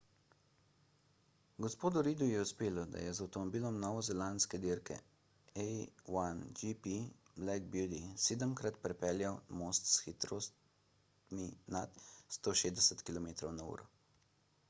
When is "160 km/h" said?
12.41-13.89